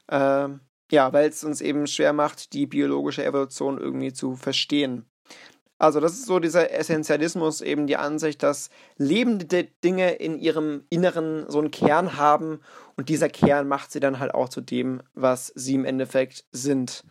[0.07, 0.47] Äh,
[0.91, 5.10] ja, weil es uns eben schwer macht, die biologische Evolution irgendwie zu verstehen.
[5.81, 11.49] Also das ist so dieser Essentialismus, eben die Ansicht, dass lebende Dinge in ihrem Inneren
[11.49, 12.61] so einen Kern haben
[12.97, 17.03] und dieser Kern macht sie dann halt auch zu dem, was sie im Endeffekt sind.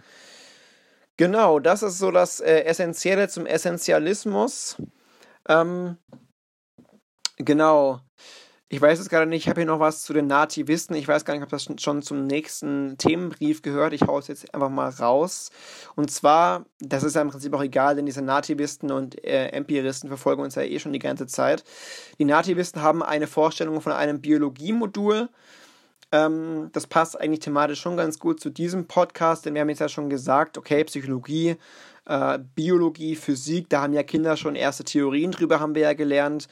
[1.16, 4.76] Genau, das ist so das äh, Essentielle zum Essentialismus.
[5.48, 5.96] Ähm,
[7.38, 8.02] genau.
[8.72, 10.94] Ich weiß es gerade nicht, ich habe hier noch was zu den Nativisten.
[10.94, 13.92] Ich weiß gar nicht, ob das schon zum nächsten Themenbrief gehört.
[13.92, 15.50] Ich haue es jetzt einfach mal raus.
[15.96, 20.08] Und zwar, das ist ja im Prinzip auch egal, denn diese Nativisten und äh, Empiristen
[20.08, 21.64] verfolgen uns ja eh schon die ganze Zeit.
[22.20, 25.30] Die Nativisten haben eine Vorstellung von einem Biologiemodul.
[26.12, 29.80] Ähm, das passt eigentlich thematisch schon ganz gut zu diesem Podcast, denn wir haben jetzt
[29.80, 31.56] ja schon gesagt, okay, Psychologie,
[32.06, 36.46] äh, Biologie, Physik, da haben ja Kinder schon erste Theorien drüber, haben wir ja gelernt.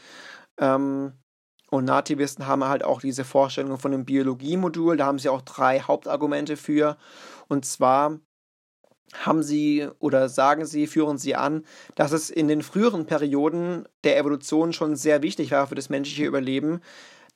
[0.59, 1.13] Ähm,
[1.71, 4.97] und Nativisten haben halt auch diese Vorstellung von einem Biologiemodul.
[4.97, 6.97] Da haben sie auch drei Hauptargumente für.
[7.49, 8.19] Und zwar
[9.15, 14.19] haben sie oder sagen sie, führen sie an, dass es in den früheren Perioden der
[14.19, 16.81] Evolution schon sehr wichtig war für das menschliche Überleben,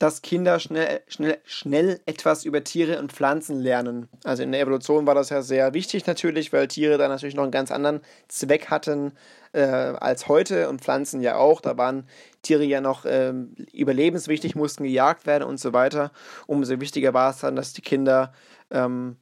[0.02, 4.08] dass Kinder schnell, schnell, schnell etwas über Tiere und Pflanzen lernen.
[4.24, 7.44] Also in der Evolution war das ja sehr wichtig natürlich, weil Tiere da natürlich noch
[7.44, 9.12] einen ganz anderen Zweck hatten
[9.52, 11.60] äh, als heute und Pflanzen ja auch.
[11.60, 12.08] Da waren
[12.42, 13.32] Tiere ja noch äh,
[13.72, 16.10] überlebenswichtig, mussten gejagt werden und so weiter.
[16.48, 18.32] Umso wichtiger war es dann, dass die Kinder
[18.72, 19.18] ähm,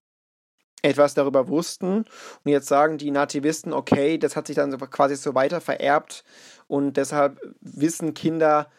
[0.80, 2.06] etwas darüber wussten.
[2.44, 6.24] Und jetzt sagen die Nativisten, okay, das hat sich dann quasi so weiter vererbt
[6.68, 8.70] und deshalb wissen Kinder,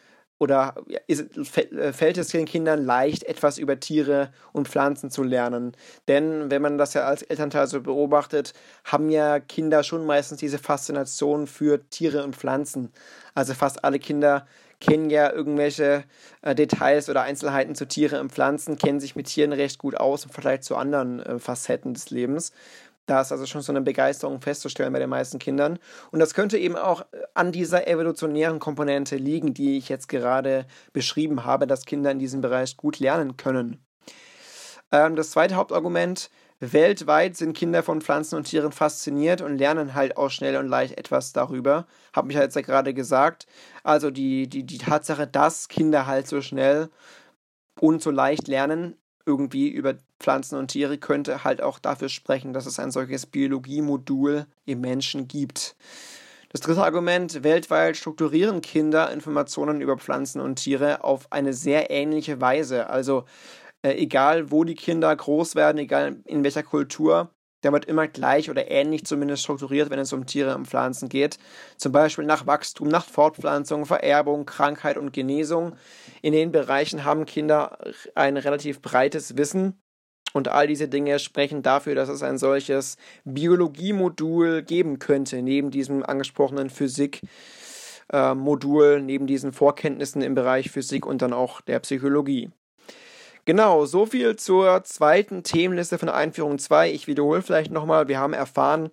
[0.41, 0.73] oder
[1.05, 5.77] ist, äh, fällt es den Kindern leicht, etwas über Tiere und Pflanzen zu lernen.
[6.07, 10.57] Denn wenn man das ja als Elternteil so beobachtet, haben ja Kinder schon meistens diese
[10.57, 12.91] Faszination für Tiere und Pflanzen.
[13.35, 14.47] Also fast alle Kinder
[14.79, 16.05] kennen ja irgendwelche
[16.41, 20.25] äh, Details oder Einzelheiten zu Tieren und Pflanzen, kennen sich mit Tieren recht gut aus
[20.25, 22.51] im Vergleich zu anderen äh, Facetten des Lebens.
[23.05, 25.79] Da ist also schon so eine Begeisterung festzustellen bei den meisten Kindern.
[26.11, 30.65] Und das könnte eben auch äh, an dieser evolutionären Komponente liegen, die ich jetzt gerade
[30.93, 33.83] beschrieben habe, dass Kinder in diesem Bereich gut lernen können.
[34.91, 40.15] Ähm, das zweite Hauptargument, weltweit sind Kinder von Pflanzen und Tieren fasziniert und lernen halt
[40.15, 41.87] auch schnell und leicht etwas darüber.
[42.13, 43.47] Habe ich jetzt ja gerade gesagt.
[43.83, 46.89] Also die, die, die Tatsache, dass Kinder halt so schnell
[47.79, 52.65] und so leicht lernen, irgendwie über Pflanzen und Tiere könnte halt auch dafür sprechen, dass
[52.65, 55.75] es ein solches Biologiemodul im Menschen gibt.
[56.49, 62.41] Das dritte Argument, weltweit strukturieren Kinder Informationen über Pflanzen und Tiere auf eine sehr ähnliche
[62.41, 62.89] Weise.
[62.89, 63.23] Also
[63.83, 67.29] äh, egal, wo die Kinder groß werden, egal in welcher Kultur,
[67.63, 71.37] der wird immer gleich oder ähnlich zumindest strukturiert, wenn es um Tiere und Pflanzen geht.
[71.77, 75.75] Zum Beispiel nach Wachstum, nach Fortpflanzung, Vererbung, Krankheit und Genesung.
[76.21, 77.77] In den Bereichen haben Kinder
[78.15, 79.77] ein relativ breites Wissen.
[80.33, 82.95] Und all diese Dinge sprechen dafür, dass es ein solches
[83.25, 91.21] Biologiemodul geben könnte, neben diesem angesprochenen Physik-Modul, äh, neben diesen Vorkenntnissen im Bereich Physik und
[91.21, 92.49] dann auch der Psychologie.
[93.45, 96.91] Genau, so viel zur zweiten Themenliste von Einführung 2.
[96.91, 98.91] Ich wiederhole vielleicht nochmal, wir haben erfahren,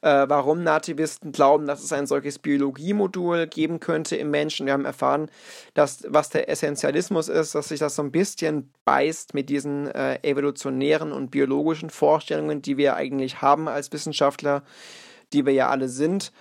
[0.00, 4.64] äh, warum Nativisten glauben, dass es ein solches Biologiemodul geben könnte im Menschen.
[4.64, 5.30] Wir haben erfahren,
[5.74, 10.18] dass, was der Essentialismus ist, dass sich das so ein bisschen beißt mit diesen äh,
[10.22, 14.62] evolutionären und biologischen Vorstellungen, die wir eigentlich haben als Wissenschaftler,
[15.34, 16.32] die wir ja alle sind.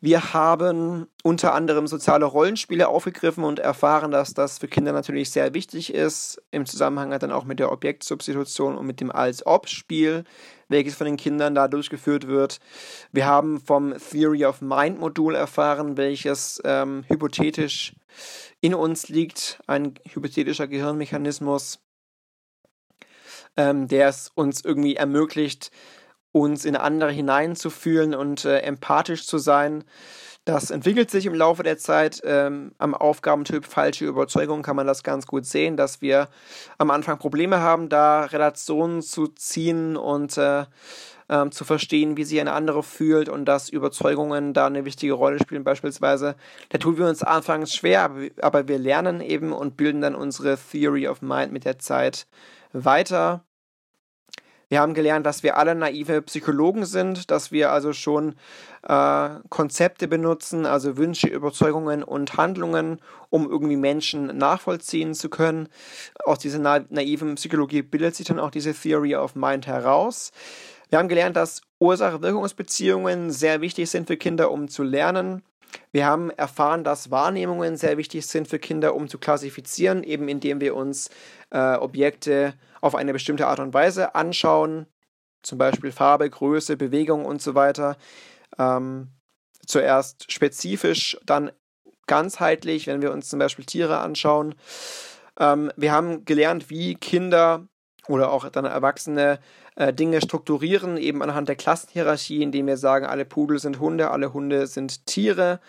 [0.00, 5.54] Wir haben unter anderem soziale Rollenspiele aufgegriffen und erfahren, dass das für Kinder natürlich sehr
[5.54, 10.22] wichtig ist, im Zusammenhang dann auch mit der Objektsubstitution und mit dem Als-Ob-Spiel,
[10.68, 12.60] welches von den Kindern da durchgeführt wird.
[13.10, 17.96] Wir haben vom Theory of Mind Modul erfahren, welches ähm, hypothetisch
[18.60, 21.80] in uns liegt, ein hypothetischer Gehirnmechanismus,
[23.56, 25.72] ähm, der es uns irgendwie ermöglicht,
[26.32, 29.84] uns in andere hineinzufühlen und äh, empathisch zu sein.
[30.44, 32.22] Das entwickelt sich im Laufe der Zeit.
[32.24, 36.28] Ähm, am Aufgabentyp falsche Überzeugung kann man das ganz gut sehen, dass wir
[36.78, 40.64] am Anfang Probleme haben, da Relationen zu ziehen und äh,
[41.28, 45.38] ähm, zu verstehen, wie sich eine andere fühlt und dass Überzeugungen da eine wichtige Rolle
[45.38, 46.34] spielen beispielsweise.
[46.70, 50.56] Da tun wir uns anfangs schwer, aber, aber wir lernen eben und bilden dann unsere
[50.56, 52.26] Theory of Mind mit der Zeit
[52.72, 53.44] weiter.
[54.68, 58.34] Wir haben gelernt, dass wir alle naive Psychologen sind, dass wir also schon
[58.82, 63.00] äh, Konzepte benutzen, also Wünsche, Überzeugungen und Handlungen,
[63.30, 65.68] um irgendwie Menschen nachvollziehen zu können.
[66.24, 70.32] Aus dieser na naiven Psychologie bildet sich dann auch diese Theory of Mind heraus.
[70.90, 75.42] Wir haben gelernt, dass Ursache-Wirkungsbeziehungen sehr wichtig sind für Kinder, um zu lernen.
[75.92, 80.60] Wir haben erfahren, dass Wahrnehmungen sehr wichtig sind für Kinder, um zu klassifizieren, eben indem
[80.60, 81.10] wir uns
[81.50, 84.86] äh, Objekte auf eine bestimmte Art und Weise anschauen,
[85.42, 87.96] zum Beispiel Farbe, Größe, Bewegung und so weiter.
[88.58, 89.08] Ähm,
[89.66, 91.50] zuerst spezifisch, dann
[92.06, 94.54] ganzheitlich, wenn wir uns zum Beispiel Tiere anschauen.
[95.38, 97.68] Ähm, wir haben gelernt, wie Kinder
[98.08, 99.38] oder auch dann Erwachsene
[99.76, 104.32] äh, Dinge strukturieren, eben anhand der Klassenhierarchie, indem wir sagen, alle Pudel sind Hunde, alle
[104.32, 105.60] Hunde sind Tiere.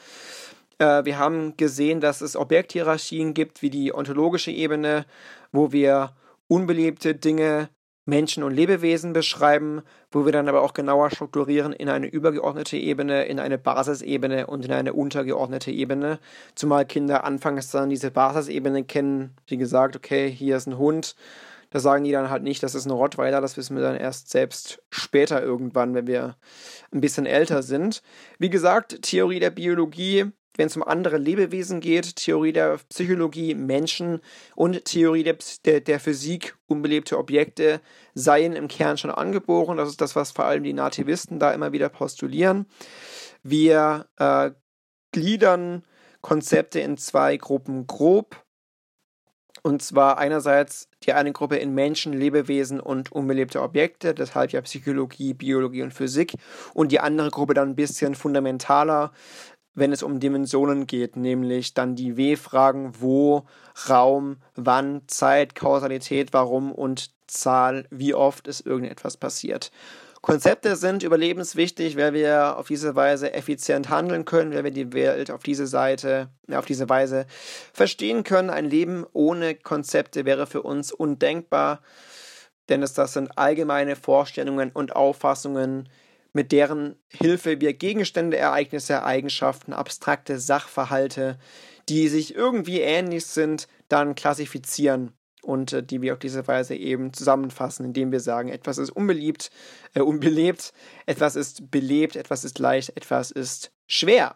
[0.80, 5.06] Äh, wir haben gesehen, dass es Objekthierarchien gibt, wie die ontologische Ebene,
[5.52, 6.14] wo wir
[6.50, 7.70] unbelebte Dinge,
[8.06, 9.82] Menschen und Lebewesen beschreiben,
[10.12, 14.66] wo wir dann aber auch genauer strukturieren in eine übergeordnete Ebene, in eine Basisebene und
[14.66, 16.20] in eine untergeordnete Ebene.
[16.56, 21.16] Zumal Kinder anfangs dann diese Basisebene kennen, wie gesagt, okay, hier ist ein Hund.
[21.70, 24.32] Da sagen die dann halt nicht, das ist ein Rottweiler, das wissen wir dann erst
[24.32, 26.36] selbst später irgendwann, wenn wir
[26.92, 28.02] ein bisschen älter sind.
[28.40, 34.20] Wie gesagt, Theorie der Biologie wenn es um andere Lebewesen geht, Theorie der Psychologie Menschen
[34.56, 37.80] und Theorie der, der, der Physik unbelebte Objekte
[38.14, 39.78] seien im Kern schon angeboren.
[39.78, 42.66] Das ist das, was vor allem die Nativisten da immer wieder postulieren.
[43.42, 44.52] Wir äh,
[45.14, 45.84] gliedern
[46.20, 48.44] Konzepte in zwei Gruppen grob.
[49.62, 55.34] Und zwar einerseits die eine Gruppe in Menschen, Lebewesen und unbelebte Objekte, deshalb ja Psychologie,
[55.34, 56.34] Biologie und Physik.
[56.74, 59.12] Und die andere Gruppe dann ein bisschen fundamentaler
[59.74, 63.46] wenn es um Dimensionen geht, nämlich dann die W-Fragen, wo,
[63.90, 69.72] Raum, wann, Zeit, Kausalität, warum und Zahl, wie oft ist irgendetwas passiert.
[70.22, 75.32] Konzepte sind überlebenswichtig, weil wir auf diese Weise effizient handeln können, weil wir die Welt
[75.32, 77.26] auf diese Seite, auf diese Weise
[77.72, 78.50] verstehen können.
[78.50, 81.80] Ein Leben ohne Konzepte wäre für uns undenkbar,
[82.68, 85.88] denn es, das sind allgemeine Vorstellungen und Auffassungen,
[86.34, 91.38] mit deren Hilfe wir Gegenstände, Ereignisse, Eigenschaften, abstrakte Sachverhalte,
[91.90, 97.14] die sich irgendwie ähnlich sind, dann klassifizieren und äh, die wir auf diese Weise eben
[97.14, 99.50] zusammenfassen, indem wir sagen, etwas ist unbeliebt,
[99.94, 100.74] äh, unbelebt,
[101.06, 104.36] etwas ist belebt, etwas ist leicht, etwas ist schwer.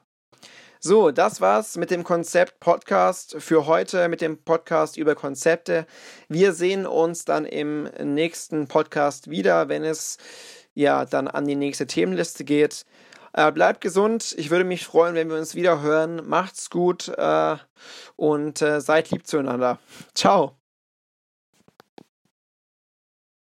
[0.86, 5.86] So, das war's mit dem Konzept Podcast für heute, mit dem Podcast über Konzepte.
[6.28, 10.18] Wir sehen uns dann im nächsten Podcast wieder, wenn es
[10.74, 12.86] ja dann an die nächste Themenliste geht.
[13.34, 14.36] Äh, bleibt gesund.
[14.38, 16.22] Ich würde mich freuen, wenn wir uns wieder hören.
[16.28, 17.58] Macht's gut äh,
[18.16, 19.80] und äh, seid lieb zueinander.
[20.14, 20.63] Ciao.